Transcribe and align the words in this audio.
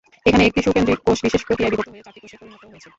এখানে 0.29 0.43
একটি 0.49 0.59
সুকেন্দ্রিক 0.65 0.99
কোষ 1.05 1.17
বিশেষ 1.25 1.41
প্রক্রিয়ায় 1.47 1.71
বিভক্ত 1.73 1.89
হয়ে 1.93 2.05
চারটি 2.05 2.19
কোষে 2.23 2.37
পরিণত 2.39 2.63
হয়েছে। 2.71 2.89